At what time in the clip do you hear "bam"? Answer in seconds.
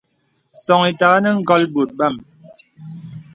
1.97-2.15